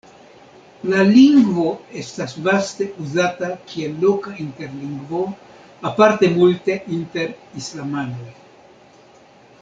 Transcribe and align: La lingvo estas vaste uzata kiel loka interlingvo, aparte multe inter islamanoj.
La 0.91 1.01
lingvo 1.07 1.65
estas 2.03 2.31
vaste 2.47 2.87
uzata 3.03 3.49
kiel 3.73 3.93
loka 4.05 4.33
interlingvo, 4.47 5.21
aparte 5.93 6.31
multe 6.39 6.79
inter 6.99 7.29
islamanoj. 7.61 8.31